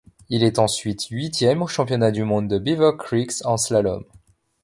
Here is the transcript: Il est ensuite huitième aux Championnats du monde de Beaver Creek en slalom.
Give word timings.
Il 0.29 0.41
est 0.43 0.57
ensuite 0.57 1.09
huitième 1.11 1.61
aux 1.61 1.67
Championnats 1.67 2.09
du 2.09 2.23
monde 2.23 2.47
de 2.47 2.57
Beaver 2.57 2.93
Creek 2.97 3.33
en 3.43 3.55
slalom. 3.55 4.03